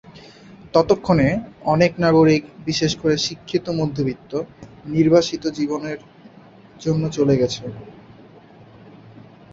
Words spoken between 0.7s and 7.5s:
ততক্ষণে, অনেক নাগরিক, বিশেষ করে শিক্ষিত মধ্যবিত্ত, নির্বাসিত জীবনের জন্য চলে